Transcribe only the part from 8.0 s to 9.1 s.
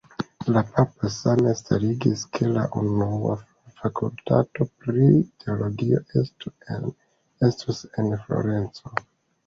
en Florenco.